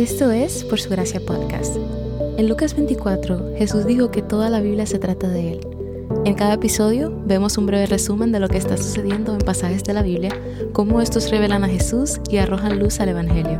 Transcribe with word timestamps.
Esto 0.00 0.30
es 0.30 0.64
Por 0.64 0.80
Su 0.80 0.88
Gracia 0.88 1.20
Podcast. 1.20 1.76
En 2.38 2.48
Lucas 2.48 2.74
24, 2.74 3.52
Jesús 3.58 3.84
dijo 3.84 4.10
que 4.10 4.22
toda 4.22 4.48
la 4.48 4.62
Biblia 4.62 4.86
se 4.86 4.98
trata 4.98 5.28
de 5.28 5.52
Él. 5.52 5.60
En 6.24 6.32
cada 6.32 6.54
episodio 6.54 7.12
vemos 7.26 7.58
un 7.58 7.66
breve 7.66 7.84
resumen 7.84 8.32
de 8.32 8.40
lo 8.40 8.48
que 8.48 8.56
está 8.56 8.78
sucediendo 8.78 9.34
en 9.34 9.40
pasajes 9.40 9.84
de 9.84 9.92
la 9.92 10.02
Biblia, 10.02 10.30
cómo 10.72 11.02
estos 11.02 11.30
revelan 11.30 11.64
a 11.64 11.68
Jesús 11.68 12.18
y 12.30 12.38
arrojan 12.38 12.78
luz 12.78 12.98
al 12.98 13.10
Evangelio. 13.10 13.58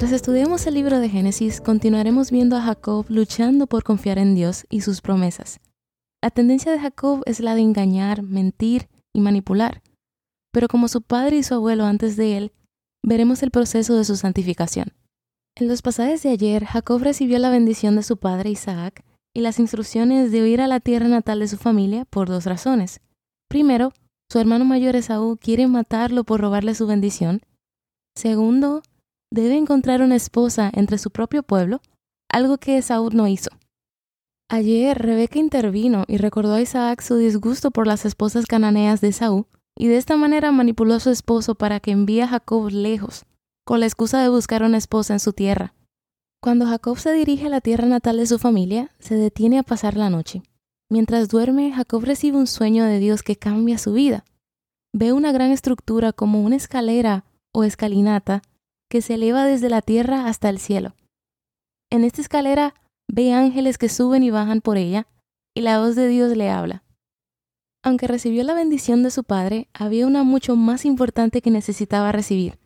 Mientras 0.00 0.16
estudiamos 0.16 0.66
el 0.66 0.72
libro 0.72 0.98
de 0.98 1.10
Génesis, 1.10 1.60
continuaremos 1.60 2.30
viendo 2.30 2.56
a 2.56 2.62
Jacob 2.62 3.04
luchando 3.10 3.66
por 3.66 3.84
confiar 3.84 4.16
en 4.16 4.34
Dios 4.34 4.64
y 4.70 4.80
sus 4.80 5.02
promesas. 5.02 5.60
La 6.22 6.30
tendencia 6.30 6.72
de 6.72 6.78
Jacob 6.78 7.22
es 7.26 7.40
la 7.40 7.54
de 7.54 7.60
engañar, 7.60 8.22
mentir 8.22 8.88
y 9.12 9.20
manipular. 9.20 9.82
Pero 10.52 10.68
como 10.68 10.88
su 10.88 11.02
padre 11.02 11.36
y 11.36 11.42
su 11.42 11.52
abuelo 11.52 11.84
antes 11.84 12.16
de 12.16 12.38
él, 12.38 12.52
veremos 13.02 13.42
el 13.42 13.50
proceso 13.50 13.94
de 13.94 14.04
su 14.04 14.16
santificación. 14.16 14.94
En 15.54 15.68
los 15.68 15.82
pasajes 15.82 16.22
de 16.22 16.30
ayer, 16.30 16.64
Jacob 16.64 17.02
recibió 17.02 17.38
la 17.38 17.50
bendición 17.50 17.94
de 17.96 18.02
su 18.02 18.16
padre 18.16 18.48
Isaac 18.48 19.04
y 19.34 19.42
las 19.42 19.58
instrucciones 19.58 20.32
de 20.32 20.42
huir 20.42 20.62
a 20.62 20.66
la 20.66 20.80
tierra 20.80 21.08
natal 21.08 21.40
de 21.40 21.48
su 21.48 21.58
familia 21.58 22.06
por 22.06 22.30
dos 22.30 22.46
razones. 22.46 23.02
Primero, 23.50 23.92
su 24.30 24.38
hermano 24.38 24.64
mayor 24.64 24.96
Esaú 24.96 25.36
quiere 25.36 25.66
matarlo 25.66 26.24
por 26.24 26.40
robarle 26.40 26.74
su 26.74 26.86
bendición. 26.86 27.42
Segundo, 28.16 28.82
debe 29.30 29.56
encontrar 29.56 30.02
una 30.02 30.16
esposa 30.16 30.70
entre 30.74 30.98
su 30.98 31.10
propio 31.10 31.42
pueblo, 31.42 31.80
algo 32.28 32.58
que 32.58 32.78
Esaú 32.78 33.10
no 33.10 33.28
hizo. 33.28 33.50
Ayer 34.48 34.98
Rebeca 34.98 35.38
intervino 35.38 36.04
y 36.08 36.16
recordó 36.16 36.54
a 36.54 36.60
Isaac 36.60 37.02
su 37.02 37.16
disgusto 37.16 37.70
por 37.70 37.86
las 37.86 38.04
esposas 38.04 38.46
cananeas 38.46 39.00
de 39.00 39.08
Esaú, 39.08 39.46
y 39.76 39.86
de 39.86 39.96
esta 39.96 40.16
manera 40.16 40.50
manipuló 40.50 40.94
a 40.94 41.00
su 41.00 41.10
esposo 41.10 41.54
para 41.54 41.78
que 41.80 41.92
envíe 41.92 42.22
a 42.22 42.28
Jacob 42.28 42.68
lejos, 42.70 43.24
con 43.64 43.80
la 43.80 43.86
excusa 43.86 44.20
de 44.20 44.28
buscar 44.28 44.64
una 44.64 44.78
esposa 44.78 45.12
en 45.12 45.20
su 45.20 45.32
tierra. 45.32 45.74
Cuando 46.42 46.66
Jacob 46.66 46.98
se 46.98 47.12
dirige 47.12 47.46
a 47.46 47.50
la 47.50 47.60
tierra 47.60 47.86
natal 47.86 48.16
de 48.16 48.26
su 48.26 48.38
familia, 48.38 48.90
se 48.98 49.14
detiene 49.14 49.58
a 49.58 49.62
pasar 49.62 49.96
la 49.96 50.10
noche. 50.10 50.42
Mientras 50.90 51.28
duerme, 51.28 51.72
Jacob 51.72 52.02
recibe 52.02 52.38
un 52.38 52.48
sueño 52.48 52.84
de 52.84 52.98
Dios 52.98 53.22
que 53.22 53.36
cambia 53.36 53.78
su 53.78 53.92
vida. 53.92 54.24
Ve 54.92 55.12
una 55.12 55.30
gran 55.30 55.52
estructura 55.52 56.12
como 56.12 56.42
una 56.42 56.56
escalera 56.56 57.24
o 57.52 57.62
escalinata 57.62 58.42
que 58.90 59.00
se 59.00 59.14
eleva 59.14 59.46
desde 59.46 59.70
la 59.70 59.80
tierra 59.80 60.26
hasta 60.26 60.50
el 60.50 60.58
cielo. 60.58 60.94
En 61.90 62.04
esta 62.04 62.20
escalera 62.20 62.74
ve 63.08 63.32
ángeles 63.32 63.78
que 63.78 63.88
suben 63.88 64.22
y 64.22 64.30
bajan 64.30 64.60
por 64.60 64.76
ella, 64.76 65.06
y 65.56 65.62
la 65.62 65.78
voz 65.78 65.94
de 65.94 66.08
Dios 66.08 66.36
le 66.36 66.50
habla. 66.50 66.82
Aunque 67.82 68.08
recibió 68.08 68.44
la 68.44 68.52
bendición 68.52 69.02
de 69.02 69.10
su 69.10 69.24
padre, 69.24 69.68
había 69.72 70.06
una 70.06 70.24
mucho 70.24 70.56
más 70.56 70.84
importante 70.84 71.40
que 71.40 71.50
necesitaba 71.50 72.12
recibir, 72.12 72.58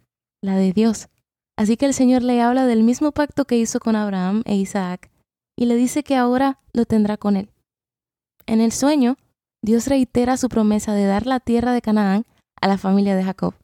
la 0.42 0.56
de 0.56 0.72
Dios. 0.72 1.08
Así 1.56 1.76
que 1.76 1.86
el 1.86 1.94
Señor 1.94 2.22
le 2.22 2.40
habla 2.40 2.66
del 2.66 2.82
mismo 2.82 3.12
pacto 3.12 3.44
que 3.44 3.58
hizo 3.58 3.78
con 3.78 3.94
Abraham 3.94 4.42
e 4.46 4.56
Isaac, 4.56 5.10
y 5.56 5.66
le 5.66 5.76
dice 5.76 6.02
que 6.02 6.16
ahora 6.16 6.58
lo 6.72 6.84
tendrá 6.84 7.16
con 7.16 7.36
él. 7.36 7.50
En 8.46 8.60
el 8.60 8.72
sueño, 8.72 9.16
Dios 9.62 9.86
reitera 9.86 10.36
su 10.36 10.48
promesa 10.48 10.94
de 10.94 11.04
dar 11.04 11.26
la 11.26 11.38
tierra 11.38 11.72
de 11.72 11.82
Canaán 11.82 12.24
a 12.60 12.66
la 12.66 12.76
familia 12.76 13.14
de 13.14 13.24
Jacob. 13.24 13.54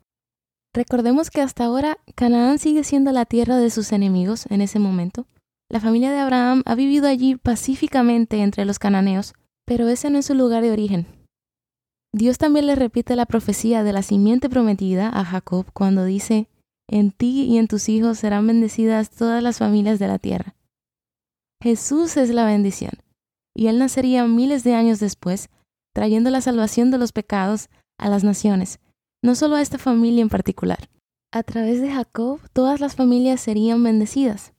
Recordemos 0.72 1.30
que 1.30 1.40
hasta 1.40 1.64
ahora 1.64 1.98
Canaán 2.14 2.58
sigue 2.58 2.84
siendo 2.84 3.10
la 3.10 3.26
tierra 3.26 3.56
de 3.56 3.70
sus 3.70 3.90
enemigos 3.90 4.46
en 4.50 4.60
ese 4.60 4.78
momento. 4.78 5.26
La 5.68 5.80
familia 5.80 6.12
de 6.12 6.18
Abraham 6.18 6.62
ha 6.64 6.74
vivido 6.74 7.08
allí 7.08 7.36
pacíficamente 7.36 8.40
entre 8.40 8.64
los 8.64 8.78
cananeos, 8.78 9.34
pero 9.66 9.88
ese 9.88 10.10
no 10.10 10.18
es 10.18 10.26
su 10.26 10.34
lugar 10.34 10.62
de 10.62 10.70
origen. 10.70 11.06
Dios 12.12 12.38
también 12.38 12.66
le 12.66 12.74
repite 12.74 13.16
la 13.16 13.26
profecía 13.26 13.82
de 13.82 13.92
la 13.92 14.02
simiente 14.02 14.48
prometida 14.48 15.08
a 15.08 15.24
Jacob 15.24 15.66
cuando 15.72 16.04
dice, 16.04 16.48
En 16.88 17.12
ti 17.12 17.42
y 17.42 17.58
en 17.58 17.68
tus 17.68 17.88
hijos 17.88 18.18
serán 18.18 18.46
bendecidas 18.46 19.10
todas 19.10 19.42
las 19.42 19.58
familias 19.58 19.98
de 19.98 20.08
la 20.08 20.18
tierra. 20.18 20.56
Jesús 21.62 22.16
es 22.16 22.30
la 22.30 22.46
bendición, 22.46 22.92
y 23.54 23.66
él 23.66 23.78
nacería 23.78 24.24
miles 24.26 24.64
de 24.64 24.74
años 24.74 24.98
después, 24.98 25.50
trayendo 25.94 26.30
la 26.30 26.40
salvación 26.40 26.90
de 26.90 26.98
los 26.98 27.12
pecados 27.12 27.68
a 27.98 28.08
las 28.08 28.24
naciones, 28.24 28.80
no 29.22 29.34
solo 29.34 29.56
a 29.56 29.62
esta 29.62 29.78
familia 29.78 30.22
en 30.22 30.28
particular. 30.28 30.88
A 31.32 31.42
través 31.42 31.80
de 31.80 31.92
Jacob 31.92 32.40
todas 32.52 32.80
las 32.80 32.96
familias 32.96 33.40
serían 33.40 33.82
bendecidas. 33.82 34.52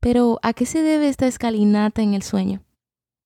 Pero, 0.00 0.38
¿a 0.42 0.52
qué 0.52 0.66
se 0.66 0.82
debe 0.82 1.08
esta 1.08 1.26
escalinata 1.26 2.02
en 2.02 2.14
el 2.14 2.22
sueño? 2.22 2.62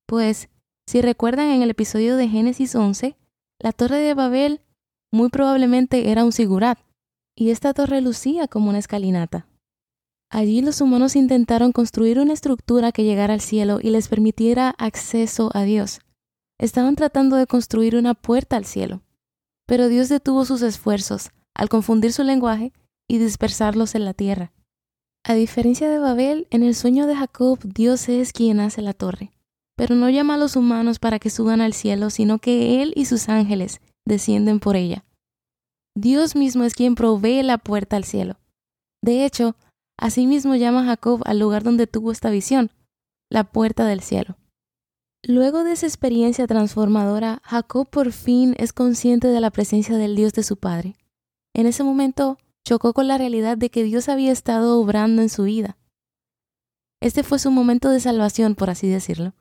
Pues, 0.06 0.48
si 0.86 1.00
recuerdan 1.02 1.50
en 1.50 1.62
el 1.62 1.70
episodio 1.70 2.16
de 2.16 2.28
Génesis 2.28 2.74
11, 2.74 3.16
la 3.60 3.72
torre 3.72 3.98
de 3.98 4.14
Babel 4.14 4.60
muy 5.12 5.28
probablemente 5.28 6.10
era 6.10 6.24
un 6.24 6.32
sigurat, 6.32 6.78
y 7.36 7.50
esta 7.50 7.72
torre 7.72 8.00
lucía 8.00 8.48
como 8.48 8.70
una 8.70 8.78
escalinata. 8.78 9.46
Allí 10.30 10.62
los 10.62 10.80
humanos 10.80 11.14
intentaron 11.14 11.70
construir 11.70 12.18
una 12.18 12.32
estructura 12.32 12.90
que 12.90 13.04
llegara 13.04 13.34
al 13.34 13.40
cielo 13.40 13.78
y 13.80 13.90
les 13.90 14.08
permitiera 14.08 14.74
acceso 14.78 15.50
a 15.54 15.62
Dios. 15.62 16.00
Estaban 16.58 16.96
tratando 16.96 17.36
de 17.36 17.46
construir 17.46 17.94
una 17.94 18.14
puerta 18.14 18.56
al 18.56 18.64
cielo. 18.64 19.02
Pero 19.66 19.88
Dios 19.88 20.08
detuvo 20.08 20.44
sus 20.44 20.62
esfuerzos 20.62 21.30
al 21.54 21.68
confundir 21.68 22.12
su 22.12 22.22
lenguaje 22.22 22.72
y 23.08 23.18
dispersarlos 23.18 23.94
en 23.94 24.04
la 24.04 24.14
tierra. 24.14 24.52
A 25.26 25.34
diferencia 25.34 25.88
de 25.88 25.98
Babel, 25.98 26.46
en 26.50 26.62
el 26.62 26.74
sueño 26.74 27.06
de 27.06 27.16
Jacob 27.16 27.58
Dios 27.62 28.08
es 28.08 28.32
quien 28.32 28.60
hace 28.60 28.82
la 28.82 28.92
torre, 28.92 29.32
pero 29.76 29.94
no 29.94 30.10
llama 30.10 30.34
a 30.34 30.38
los 30.38 30.56
humanos 30.56 30.98
para 30.98 31.18
que 31.18 31.30
suban 31.30 31.60
al 31.60 31.72
cielo, 31.72 32.10
sino 32.10 32.38
que 32.38 32.82
Él 32.82 32.92
y 32.94 33.06
sus 33.06 33.28
ángeles 33.28 33.80
descienden 34.06 34.60
por 34.60 34.76
ella. 34.76 35.04
Dios 35.96 36.36
mismo 36.36 36.64
es 36.64 36.74
quien 36.74 36.94
provee 36.94 37.42
la 37.42 37.58
puerta 37.58 37.96
al 37.96 38.04
cielo. 38.04 38.36
De 39.02 39.24
hecho, 39.24 39.56
asimismo 39.96 40.56
llama 40.56 40.84
Jacob 40.84 41.22
al 41.24 41.38
lugar 41.38 41.62
donde 41.62 41.86
tuvo 41.86 42.12
esta 42.12 42.30
visión, 42.30 42.70
la 43.30 43.44
puerta 43.44 43.86
del 43.86 44.00
cielo. 44.00 44.36
Luego 45.26 45.64
de 45.64 45.72
esa 45.72 45.86
experiencia 45.86 46.46
transformadora, 46.46 47.40
Jacob 47.44 47.88
por 47.88 48.12
fin 48.12 48.54
es 48.58 48.74
consciente 48.74 49.28
de 49.28 49.40
la 49.40 49.50
presencia 49.50 49.96
del 49.96 50.16
Dios 50.16 50.34
de 50.34 50.42
su 50.42 50.58
padre. 50.58 50.96
En 51.54 51.66
ese 51.66 51.82
momento 51.82 52.36
chocó 52.62 52.92
con 52.92 53.08
la 53.08 53.16
realidad 53.16 53.56
de 53.56 53.70
que 53.70 53.84
Dios 53.84 54.10
había 54.10 54.32
estado 54.32 54.78
obrando 54.78 55.22
en 55.22 55.30
su 55.30 55.44
vida. 55.44 55.78
Este 57.00 57.22
fue 57.22 57.38
su 57.38 57.50
momento 57.50 57.88
de 57.88 58.00
salvación, 58.00 58.54
por 58.54 58.68
así 58.68 58.86
decirlo, 58.86 59.34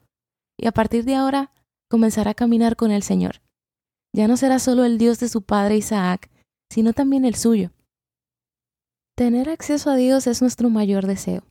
y 0.58 0.68
a 0.68 0.72
partir 0.72 1.04
de 1.04 1.16
ahora 1.16 1.52
comenzará 1.90 2.32
a 2.32 2.36
caminar 2.36 2.78
con 2.78 2.92
el 2.92 3.04
Señor. 3.04 3.42
Ya 4.16 4.30
no 4.30 4.38
será 4.38 4.60
solo 4.60 4.86
el 4.86 4.98
Dios 4.98 5.20
de 5.20 5.28
su 5.28 5.42
padre 5.42 5.76
Isaac, 5.76 6.30
sino 6.72 6.94
también 6.94 7.26
el 7.26 7.36
suyo. 7.36 7.72
Tener 9.18 9.50
acceso 9.50 9.90
a 9.90 9.96
Dios 9.96 10.28
es 10.28 10.42
nuestro 10.42 10.70
mayor 10.70 11.08
deseo. 11.08 11.44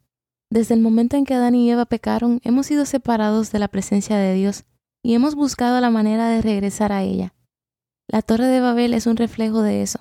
Desde 0.53 0.75
el 0.75 0.83
momento 0.83 1.17
en 1.17 1.25
que 1.25 1.33
Adán 1.33 1.55
y 1.55 1.71
Eva 1.71 1.87
pecaron, 1.87 2.39
hemos 2.45 2.67
sido 2.67 2.85
separados 2.85 3.53
de 3.53 3.59
la 3.59 3.69
presencia 3.69 4.19
de 4.19 4.35
Dios 4.35 4.65
y 5.03 5.15
hemos 5.15 5.35
buscado 5.35 5.81
la 5.81 5.89
manera 5.89 6.29
de 6.29 6.43
regresar 6.43 6.93
a 6.93 7.03
ella. 7.03 7.33
La 8.07 8.21
torre 8.21 8.45
de 8.49 8.61
Babel 8.61 8.93
es 8.93 9.07
un 9.07 9.17
reflejo 9.17 9.63
de 9.63 9.81
eso. 9.81 10.01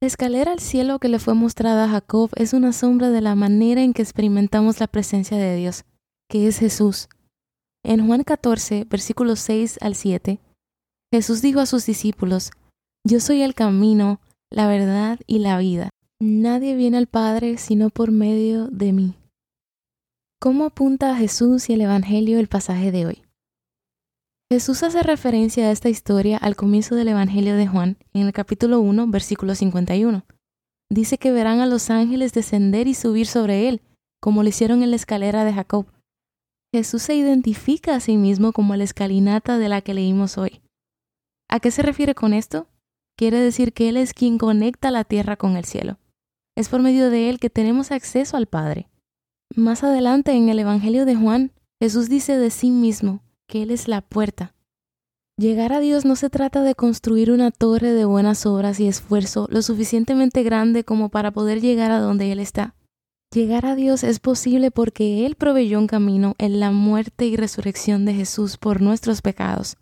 La 0.00 0.06
escalera 0.06 0.52
al 0.52 0.60
cielo 0.60 1.00
que 1.00 1.08
le 1.08 1.18
fue 1.18 1.34
mostrada 1.34 1.86
a 1.86 1.88
Jacob 1.88 2.30
es 2.36 2.52
una 2.52 2.72
sombra 2.72 3.10
de 3.10 3.20
la 3.20 3.34
manera 3.34 3.82
en 3.82 3.94
que 3.94 4.02
experimentamos 4.02 4.78
la 4.78 4.86
presencia 4.86 5.36
de 5.36 5.56
Dios, 5.56 5.86
que 6.28 6.46
es 6.46 6.60
Jesús. 6.60 7.08
En 7.84 8.06
Juan 8.06 8.22
14, 8.22 8.84
versículos 8.88 9.40
6 9.40 9.78
al 9.80 9.96
7, 9.96 10.38
Jesús 11.12 11.42
dijo 11.42 11.58
a 11.58 11.66
sus 11.66 11.84
discípulos, 11.84 12.52
Yo 13.04 13.18
soy 13.18 13.42
el 13.42 13.56
camino, 13.56 14.20
la 14.50 14.68
verdad 14.68 15.18
y 15.26 15.40
la 15.40 15.58
vida. 15.58 15.90
Nadie 16.20 16.76
viene 16.76 16.98
al 16.98 17.08
Padre 17.08 17.58
sino 17.58 17.90
por 17.90 18.12
medio 18.12 18.68
de 18.68 18.92
mí. 18.92 19.16
¿Cómo 20.42 20.64
apunta 20.64 21.12
a 21.12 21.14
Jesús 21.14 21.70
y 21.70 21.74
el 21.74 21.82
Evangelio 21.82 22.40
el 22.40 22.48
pasaje 22.48 22.90
de 22.90 23.06
hoy? 23.06 23.22
Jesús 24.50 24.82
hace 24.82 25.04
referencia 25.04 25.68
a 25.68 25.70
esta 25.70 25.88
historia 25.88 26.36
al 26.36 26.56
comienzo 26.56 26.96
del 26.96 27.06
Evangelio 27.06 27.54
de 27.54 27.68
Juan, 27.68 27.96
en 28.12 28.26
el 28.26 28.32
capítulo 28.32 28.80
1, 28.80 29.06
versículo 29.06 29.54
51. 29.54 30.26
Dice 30.90 31.16
que 31.16 31.30
verán 31.30 31.60
a 31.60 31.66
los 31.66 31.90
ángeles 31.90 32.32
descender 32.32 32.88
y 32.88 32.94
subir 32.94 33.28
sobre 33.28 33.68
él, 33.68 33.82
como 34.20 34.42
lo 34.42 34.48
hicieron 34.48 34.82
en 34.82 34.90
la 34.90 34.96
escalera 34.96 35.44
de 35.44 35.52
Jacob. 35.52 35.86
Jesús 36.74 37.02
se 37.02 37.14
identifica 37.14 37.94
a 37.94 38.00
sí 38.00 38.16
mismo 38.16 38.52
como 38.52 38.74
la 38.74 38.82
escalinata 38.82 39.58
de 39.58 39.68
la 39.68 39.80
que 39.80 39.94
leímos 39.94 40.38
hoy. 40.38 40.60
¿A 41.48 41.60
qué 41.60 41.70
se 41.70 41.82
refiere 41.82 42.16
con 42.16 42.34
esto? 42.34 42.66
Quiere 43.16 43.38
decir 43.38 43.72
que 43.72 43.88
Él 43.88 43.96
es 43.96 44.12
quien 44.12 44.38
conecta 44.38 44.90
la 44.90 45.04
tierra 45.04 45.36
con 45.36 45.56
el 45.56 45.66
cielo. 45.66 46.00
Es 46.56 46.68
por 46.68 46.82
medio 46.82 47.10
de 47.10 47.30
Él 47.30 47.38
que 47.38 47.48
tenemos 47.48 47.92
acceso 47.92 48.36
al 48.36 48.46
Padre. 48.46 48.88
Más 49.54 49.84
adelante 49.84 50.32
en 50.32 50.48
el 50.48 50.58
Evangelio 50.58 51.04
de 51.04 51.14
Juan, 51.14 51.52
Jesús 51.78 52.08
dice 52.08 52.38
de 52.38 52.50
sí 52.50 52.70
mismo 52.70 53.22
que 53.46 53.62
Él 53.62 53.70
es 53.70 53.86
la 53.86 54.00
puerta. 54.00 54.54
Llegar 55.36 55.74
a 55.74 55.80
Dios 55.80 56.06
no 56.06 56.16
se 56.16 56.30
trata 56.30 56.62
de 56.62 56.74
construir 56.74 57.30
una 57.30 57.50
torre 57.50 57.92
de 57.92 58.06
buenas 58.06 58.46
obras 58.46 58.80
y 58.80 58.88
esfuerzo 58.88 59.48
lo 59.50 59.60
suficientemente 59.60 60.42
grande 60.42 60.84
como 60.84 61.10
para 61.10 61.32
poder 61.32 61.60
llegar 61.60 61.90
a 61.90 62.00
donde 62.00 62.32
Él 62.32 62.38
está. 62.38 62.76
Llegar 63.34 63.66
a 63.66 63.74
Dios 63.74 64.04
es 64.04 64.20
posible 64.20 64.70
porque 64.70 65.26
Él 65.26 65.34
proveyó 65.34 65.78
un 65.78 65.86
camino 65.86 66.34
en 66.38 66.58
la 66.58 66.70
muerte 66.70 67.26
y 67.26 67.36
resurrección 67.36 68.06
de 68.06 68.14
Jesús 68.14 68.56
por 68.56 68.80
nuestros 68.80 69.20
pecados. 69.20 69.76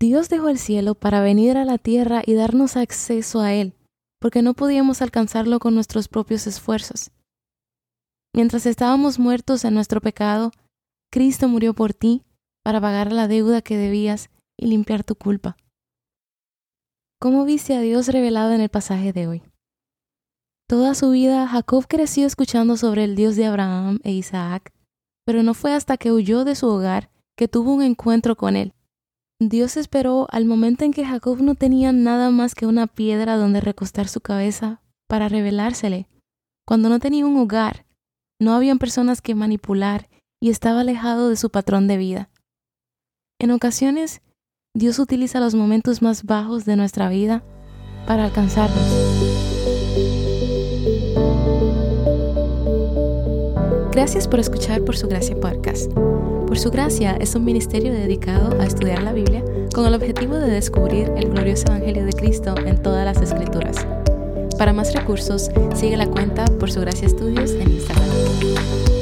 Dios 0.00 0.28
dejó 0.28 0.48
el 0.48 0.58
cielo 0.58 0.96
para 0.96 1.20
venir 1.20 1.56
a 1.56 1.64
la 1.64 1.78
tierra 1.78 2.22
y 2.26 2.34
darnos 2.34 2.76
acceso 2.76 3.40
a 3.40 3.52
Él, 3.52 3.74
porque 4.20 4.42
no 4.42 4.54
podíamos 4.54 5.02
alcanzarlo 5.02 5.60
con 5.60 5.74
nuestros 5.74 6.08
propios 6.08 6.48
esfuerzos. 6.48 7.10
Mientras 8.34 8.66
estábamos 8.66 9.20
muertos 9.20 9.64
en 9.64 9.74
nuestro 9.74 10.00
pecado, 10.00 10.50
Cristo 11.12 11.48
murió 11.48 11.72
por 11.72 11.94
ti 11.94 12.24
para 12.64 12.80
pagar 12.80 13.12
la 13.12 13.28
deuda 13.28 13.62
que 13.62 13.76
debías 13.76 14.28
y 14.58 14.66
limpiar 14.66 15.04
tu 15.04 15.14
culpa. 15.14 15.56
¿Cómo 17.20 17.44
viste 17.44 17.76
a 17.76 17.80
Dios 17.80 18.08
revelado 18.08 18.50
en 18.50 18.60
el 18.60 18.70
pasaje 18.70 19.12
de 19.12 19.28
hoy? 19.28 19.42
Toda 20.68 20.96
su 20.96 21.10
vida 21.10 21.46
Jacob 21.46 21.86
creció 21.86 22.26
escuchando 22.26 22.76
sobre 22.76 23.04
el 23.04 23.14
Dios 23.14 23.36
de 23.36 23.46
Abraham 23.46 24.00
e 24.02 24.10
Isaac, 24.10 24.72
pero 25.24 25.44
no 25.44 25.54
fue 25.54 25.72
hasta 25.72 25.96
que 25.96 26.10
huyó 26.10 26.44
de 26.44 26.56
su 26.56 26.66
hogar 26.66 27.10
que 27.36 27.46
tuvo 27.46 27.72
un 27.72 27.82
encuentro 27.82 28.34
con 28.34 28.56
él. 28.56 28.74
Dios 29.38 29.76
esperó 29.76 30.26
al 30.30 30.44
momento 30.44 30.84
en 30.84 30.92
que 30.92 31.06
Jacob 31.06 31.40
no 31.40 31.54
tenía 31.54 31.92
nada 31.92 32.30
más 32.30 32.56
que 32.56 32.66
una 32.66 32.88
piedra 32.88 33.36
donde 33.36 33.60
recostar 33.60 34.08
su 34.08 34.20
cabeza 34.20 34.82
para 35.06 35.28
revelársele. 35.28 36.08
Cuando 36.66 36.88
no 36.88 36.98
tenía 36.98 37.26
un 37.26 37.36
hogar, 37.36 37.84
no 38.40 38.54
habían 38.54 38.78
personas 38.78 39.22
que 39.22 39.34
manipular 39.34 40.08
y 40.40 40.50
estaba 40.50 40.80
alejado 40.80 41.28
de 41.28 41.36
su 41.36 41.50
patrón 41.50 41.88
de 41.88 41.96
vida. 41.96 42.30
En 43.40 43.50
ocasiones, 43.50 44.20
Dios 44.74 44.98
utiliza 44.98 45.40
los 45.40 45.54
momentos 45.54 46.02
más 46.02 46.24
bajos 46.24 46.64
de 46.64 46.76
nuestra 46.76 47.08
vida 47.08 47.44
para 48.06 48.24
alcanzarnos. 48.24 49.14
Gracias 53.92 54.26
por 54.26 54.40
escuchar 54.40 54.84
Por 54.84 54.96
Su 54.96 55.06
Gracia 55.06 55.38
Podcast. 55.38 55.92
Por 55.92 56.58
Su 56.58 56.70
Gracia 56.70 57.16
es 57.20 57.34
un 57.36 57.44
ministerio 57.44 57.92
dedicado 57.92 58.60
a 58.60 58.66
estudiar 58.66 59.02
la 59.02 59.12
Biblia 59.12 59.44
con 59.72 59.86
el 59.86 59.94
objetivo 59.94 60.34
de 60.34 60.50
descubrir 60.50 61.12
el 61.16 61.30
glorioso 61.30 61.66
Evangelio 61.68 62.04
de 62.04 62.12
Cristo 62.12 62.54
en 62.58 62.82
todas 62.82 63.04
las 63.04 63.22
Escrituras. 63.22 63.86
Para 64.58 64.72
más 64.72 64.92
recursos, 64.94 65.50
sigue 65.74 65.96
la 65.96 66.06
cuenta 66.06 66.44
Por 66.44 66.70
Su 66.70 66.80
Gracia 66.80 67.06
Estudios 67.06 67.50
en 67.52 67.72
Instagram. 67.72 68.93